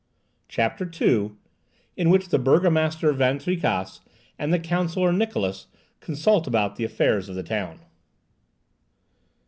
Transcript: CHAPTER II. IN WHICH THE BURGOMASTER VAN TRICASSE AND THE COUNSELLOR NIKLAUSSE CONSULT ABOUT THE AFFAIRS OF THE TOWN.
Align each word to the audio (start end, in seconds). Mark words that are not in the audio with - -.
CHAPTER 0.47 0.89
II. 0.99 1.33
IN 1.95 2.09
WHICH 2.09 2.29
THE 2.29 2.39
BURGOMASTER 2.39 3.13
VAN 3.13 3.37
TRICASSE 3.37 4.01
AND 4.39 4.51
THE 4.51 4.57
COUNSELLOR 4.57 5.13
NIKLAUSSE 5.13 5.67
CONSULT 5.99 6.47
ABOUT 6.47 6.75
THE 6.75 6.85
AFFAIRS 6.85 7.29
OF 7.29 7.35
THE 7.35 7.43
TOWN. 7.43 7.79